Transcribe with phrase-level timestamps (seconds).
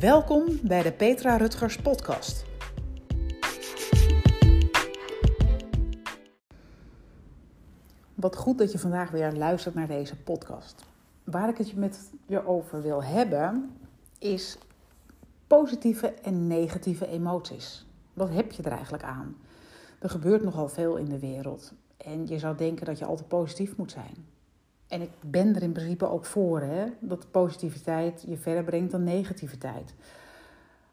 [0.00, 2.44] Welkom bij de Petra Rutgers podcast.
[8.14, 10.84] Wat goed dat je vandaag weer luistert naar deze podcast.
[11.24, 13.76] Waar ik het met je over wil hebben
[14.18, 14.58] is
[15.46, 17.86] positieve en negatieve emoties.
[18.12, 19.36] Wat heb je er eigenlijk aan?
[19.98, 23.76] Er gebeurt nogal veel in de wereld en je zou denken dat je altijd positief
[23.76, 24.35] moet zijn.
[24.88, 29.04] En ik ben er in principe ook voor, hè, dat positiviteit je verder brengt dan
[29.04, 29.94] negativiteit.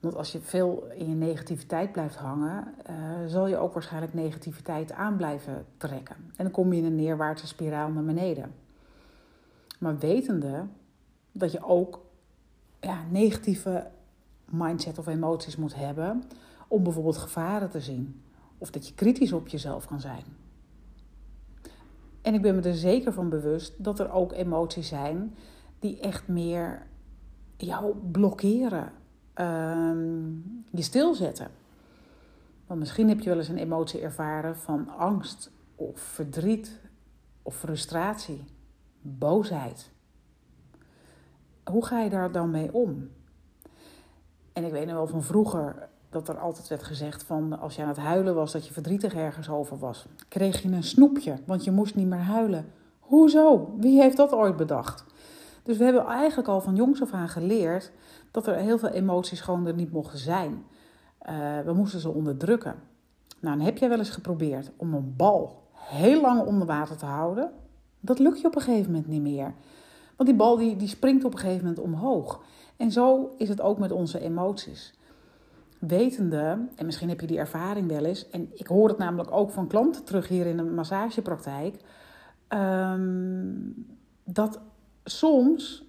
[0.00, 2.94] Want als je veel in je negativiteit blijft hangen, uh,
[3.26, 6.16] zal je ook waarschijnlijk negativiteit aan blijven trekken.
[6.16, 8.54] En dan kom je in een neerwaartse spiraal naar beneden.
[9.78, 10.66] Maar wetende
[11.32, 12.00] dat je ook
[12.80, 13.86] ja, negatieve
[14.44, 16.22] mindset of emoties moet hebben
[16.68, 18.22] om bijvoorbeeld gevaren te zien.
[18.58, 20.24] Of dat je kritisch op jezelf kan zijn.
[22.24, 25.34] En ik ben me er zeker van bewust dat er ook emoties zijn
[25.78, 26.86] die echt meer
[27.56, 28.92] jou blokkeren,
[29.34, 30.32] ehm,
[30.70, 31.50] je stilzetten.
[32.66, 36.80] Want misschien heb je wel eens een emotie ervaren van angst of verdriet
[37.42, 38.44] of frustratie,
[39.00, 39.90] boosheid.
[41.64, 43.10] Hoe ga je daar dan mee om?
[44.52, 47.82] En ik weet nog wel van vroeger dat er altijd werd gezegd van als je
[47.82, 50.06] aan het huilen was, dat je verdrietig ergens over was.
[50.28, 52.72] Kreeg je een snoepje, want je moest niet meer huilen.
[53.00, 53.74] Hoezo?
[53.78, 55.04] Wie heeft dat ooit bedacht?
[55.62, 57.92] Dus we hebben eigenlijk al van jongs af aan geleerd
[58.30, 60.64] dat er heel veel emoties gewoon er niet mochten zijn.
[61.28, 62.74] Uh, we moesten ze onderdrukken.
[63.40, 67.06] Nou, dan heb jij wel eens geprobeerd om een bal heel lang onder water te
[67.06, 67.50] houden.
[68.00, 69.54] Dat lukt je op een gegeven moment niet meer.
[70.16, 72.42] Want die bal die, die springt op een gegeven moment omhoog.
[72.76, 74.94] En zo is het ook met onze emoties
[75.86, 79.50] wetende, en misschien heb je die ervaring wel eens, en ik hoor het namelijk ook
[79.50, 81.76] van klanten terug hier in de massagepraktijk,
[82.48, 83.86] um,
[84.24, 84.60] dat
[85.04, 85.84] soms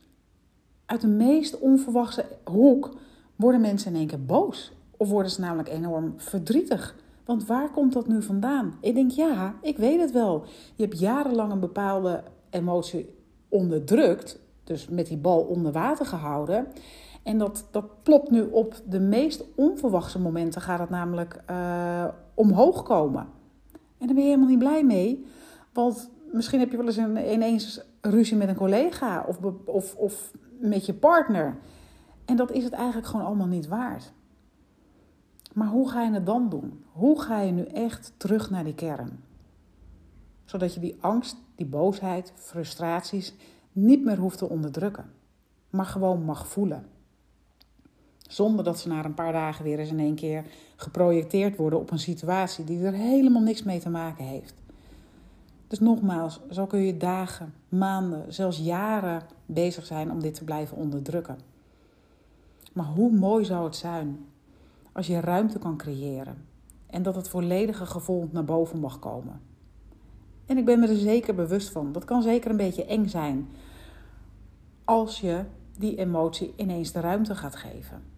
[0.86, 2.98] uit de meest onverwachte hoek
[3.36, 4.72] worden mensen in één keer boos.
[4.98, 6.96] Of worden ze namelijk enorm verdrietig.
[7.26, 8.78] Want waar komt dat nu vandaan?
[8.82, 10.46] Ik denk, ja, ik weet het wel.
[10.76, 13.16] Je hebt jarenlang een bepaalde emotie
[13.50, 16.68] onderdrukt, dus met die bal onder water gehouden.
[17.26, 22.84] En dat, dat plopt nu op de meest onverwachte momenten, gaat het namelijk uh, omhoog
[22.84, 23.28] komen.
[23.98, 25.26] En daar ben je helemaal niet blij mee.
[25.74, 30.32] Want misschien heb je wel eens een, ineens ruzie met een collega of, of, of
[30.60, 31.58] met je partner.
[32.26, 34.14] En dat is het eigenlijk gewoon allemaal niet waard.
[35.54, 36.84] Maar hoe ga je het dan doen?
[36.92, 39.24] Hoe ga je nu echt terug naar die kern?
[40.44, 43.36] Zodat je die angst, die boosheid, frustraties
[43.72, 45.12] niet meer hoeft te onderdrukken,
[45.70, 46.94] maar gewoon mag voelen.
[48.28, 51.92] Zonder dat ze na een paar dagen weer eens in één keer geprojecteerd worden op
[51.92, 54.54] een situatie die er helemaal niks mee te maken heeft.
[55.68, 60.78] Dus nogmaals, zo kun je dagen, maanden, zelfs jaren bezig zijn om dit te blijven
[60.78, 61.40] onderdrukken.
[62.74, 64.26] Maar hoe mooi zou het zijn
[64.92, 66.36] als je ruimte kan creëren
[66.88, 69.42] en dat het volledige gevoel naar boven mag komen.
[70.46, 71.92] En ik ben me er zeker bewust van.
[71.92, 73.48] Dat kan zeker een beetje eng zijn
[74.84, 75.44] als je
[75.78, 78.15] die emotie ineens de ruimte gaat geven.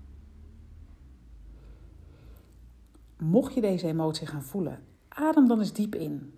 [3.20, 6.34] Mocht je deze emotie gaan voelen, adem dan eens diep in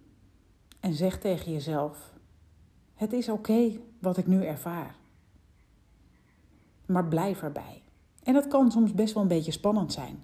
[0.79, 2.13] en zeg tegen jezelf:
[2.93, 4.95] Het is oké wat ik nu ervaar.
[6.85, 7.83] Maar blijf erbij.
[8.23, 10.19] En dat kan soms best wel een beetje spannend zijn,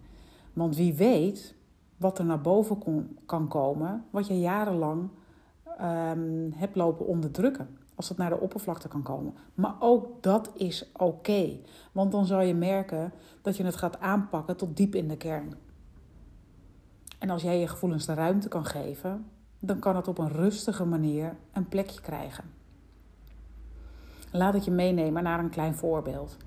[0.54, 1.56] want wie weet
[1.98, 5.10] wat er naar boven kan komen, wat je jarenlang
[5.82, 7.78] um, hebt lopen onderdrukken.
[7.96, 9.34] Als het naar de oppervlakte kan komen.
[9.54, 11.60] Maar ook dat is oké.
[11.92, 15.54] want dan zal je merken dat je het gaat aanpakken tot diep in de kern.
[17.26, 19.26] En als jij je gevoelens de ruimte kan geven,
[19.60, 22.44] dan kan het op een rustige manier een plekje krijgen.
[24.32, 26.38] Laat ik je meenemen naar een klein voorbeeld.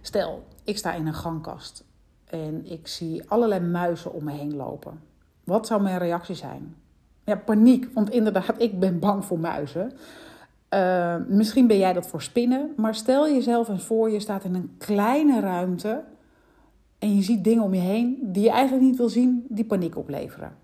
[0.00, 1.84] Stel, ik sta in een gangkast
[2.24, 5.00] en ik zie allerlei muizen om me heen lopen.
[5.44, 6.76] Wat zou mijn reactie zijn?
[7.24, 9.92] Ja, paniek, want inderdaad, ik ben bang voor muizen.
[10.70, 14.54] Uh, misschien ben jij dat voor spinnen, maar stel jezelf eens voor, je staat in
[14.54, 16.04] een kleine ruimte
[17.04, 19.96] en je ziet dingen om je heen die je eigenlijk niet wil zien, die paniek
[19.96, 20.56] opleveren.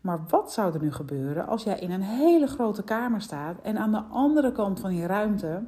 [0.00, 3.78] Maar wat zou er nu gebeuren als jij in een hele grote kamer staat en
[3.78, 5.62] aan de andere kant van die ruimte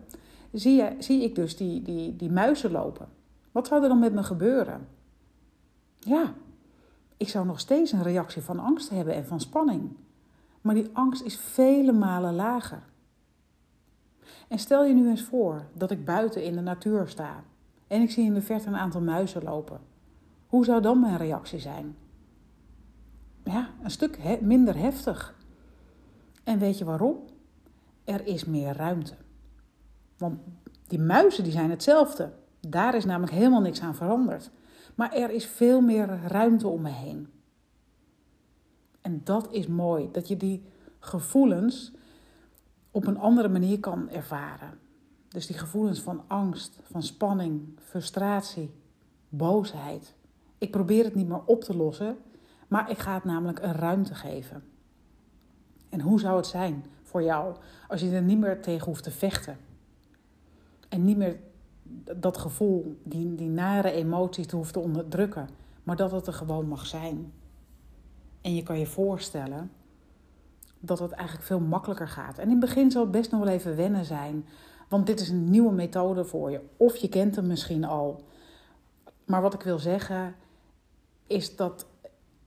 [0.53, 3.09] zie, zie ik dus die, die, die muizen lopen?
[3.53, 4.89] Wat zou er dan met me gebeuren?
[5.99, 6.35] Ja,
[7.17, 9.97] ik zou nog steeds een reactie van angst hebben en van spanning.
[10.61, 12.83] Maar die angst is vele malen lager.
[14.49, 17.45] En stel je nu eens voor dat ik buiten in de natuur sta
[17.93, 19.81] en ik zie in de verte een aantal muizen lopen.
[20.47, 21.97] Hoe zou dan mijn reactie zijn?
[23.45, 25.35] Ja, een stuk minder heftig.
[26.45, 27.17] En weet je waarom?
[28.05, 29.15] Er is meer ruimte.
[30.19, 30.41] Want
[30.87, 32.33] die muizen die zijn hetzelfde.
[32.61, 34.51] Daar is namelijk helemaal niks aan veranderd.
[34.95, 37.29] Maar er is veel meer ruimte om me heen.
[39.01, 40.63] En dat is mooi, dat je die
[40.99, 41.93] gevoelens
[42.91, 44.79] op een andere manier kan ervaren.
[45.33, 48.71] Dus die gevoelens van angst, van spanning, frustratie,
[49.29, 50.15] boosheid.
[50.59, 52.17] Ik probeer het niet meer op te lossen,
[52.69, 54.65] maar ik ga het namelijk een ruimte geven.
[55.89, 57.57] En hoe zou het zijn voor jou
[57.89, 59.57] als je er niet meer tegen hoeft te vechten?
[60.89, 61.41] En niet meer
[62.17, 65.49] dat gevoel, die, die nare emoties te hoeft te onderdrukken,
[65.83, 67.33] maar dat het er gewoon mag zijn.
[68.41, 69.71] En je kan je voorstellen
[70.81, 72.39] dat het eigenlijk veel makkelijker gaat.
[72.39, 74.45] En in het begin zal het best nog wel even wennen zijn,
[74.93, 76.61] want dit is een nieuwe methode voor je.
[76.77, 78.25] Of je kent hem misschien al.
[79.25, 80.35] Maar wat ik wil zeggen
[81.27, 81.87] is dat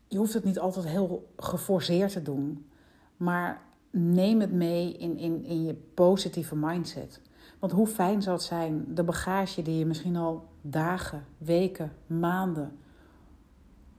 [0.08, 2.70] je hoeft het niet altijd heel geforceerd te doen.
[3.18, 7.22] Maar neem het mee in, in, in je positieve mindset.
[7.60, 12.78] Want hoe fijn zou het zijn, de bagage die je misschien al dagen, weken, maanden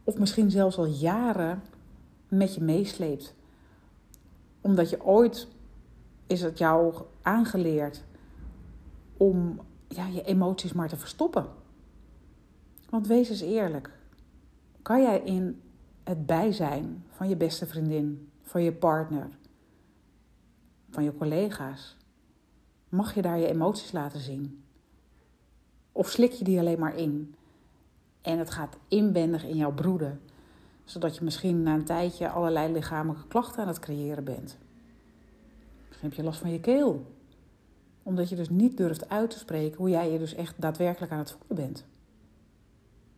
[0.04, 1.62] of misschien zelfs al jaren
[2.28, 3.34] met je meesleept.
[4.60, 5.48] Omdat je ooit
[6.26, 8.04] is het jou aangeleerd
[9.16, 11.46] om ja, je emoties maar te verstoppen.
[12.90, 13.90] Want wees eens eerlijk.
[14.82, 15.62] Kan jij in
[16.04, 19.28] het bijzijn van je beste vriendin, van je partner,
[20.90, 21.96] van je collega's,
[22.88, 24.64] mag je daar je emoties laten zien?
[25.92, 27.34] Of slik je die alleen maar in?
[28.22, 30.20] En het gaat inwendig in jouw broeden,
[30.84, 34.58] zodat je misschien na een tijdje allerlei lichamelijke klachten aan het creëren bent.
[35.86, 37.15] Misschien heb je last van je keel,
[38.06, 41.18] omdat je dus niet durft uit te spreken hoe jij je dus echt daadwerkelijk aan
[41.18, 41.84] het voelen bent.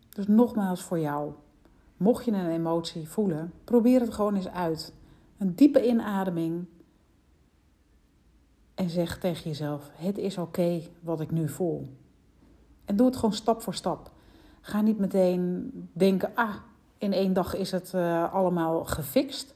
[0.09, 1.33] Dus nogmaals voor jou,
[1.97, 4.93] mocht je een emotie voelen, probeer het gewoon eens uit.
[5.39, 6.67] Een diepe inademing
[8.75, 11.89] en zeg tegen jezelf: Het is oké wat ik nu voel.
[12.85, 14.11] En doe het gewoon stap voor stap.
[14.61, 16.55] Ga niet meteen denken: Ah,
[16.99, 19.55] in één dag is het uh, allemaal gefixt.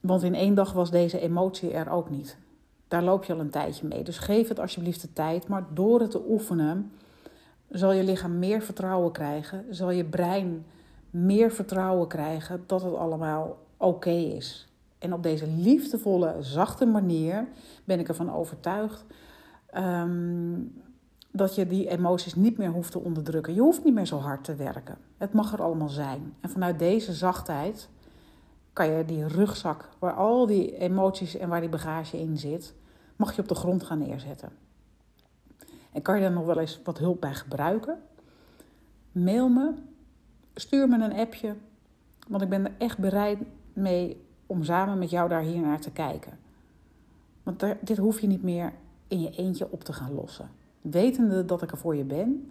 [0.00, 2.38] Want in één dag was deze emotie er ook niet.
[2.88, 4.02] Daar loop je al een tijdje mee.
[4.02, 5.48] Dus geef het alsjeblieft de tijd.
[5.48, 6.92] Maar door het te oefenen,
[7.68, 9.64] zal je lichaam meer vertrouwen krijgen.
[9.70, 10.66] Zal je brein
[11.10, 14.68] meer vertrouwen krijgen dat het allemaal oké is.
[14.98, 17.48] En op deze liefdevolle, zachte manier
[17.84, 19.04] ben ik ervan overtuigd
[19.76, 20.82] um,
[21.30, 23.54] dat je die emoties niet meer hoeft te onderdrukken.
[23.54, 24.98] Je hoeft niet meer zo hard te werken.
[25.16, 26.34] Het mag er allemaal zijn.
[26.40, 27.88] En vanuit deze zachtheid
[28.76, 32.74] kan je die rugzak waar al die emoties en waar die bagage in zit,
[33.16, 34.50] mag je op de grond gaan neerzetten.
[35.92, 37.98] En kan je daar nog wel eens wat hulp bij gebruiken?
[39.12, 39.72] Mail me,
[40.54, 41.54] stuur me een appje,
[42.28, 43.38] want ik ben er echt bereid
[43.72, 46.38] mee om samen met jou daar hier naar te kijken.
[47.42, 48.72] Want dit hoef je niet meer
[49.08, 50.50] in je eentje op te gaan lossen.
[50.80, 52.50] Wetende dat ik er voor je ben.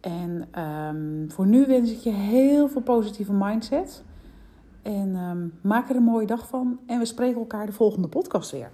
[0.00, 4.04] En um, voor nu wens ik je heel veel positieve mindset.
[4.84, 6.78] En um, maak er een mooie dag van.
[6.86, 8.70] En we spreken elkaar de volgende podcast weer.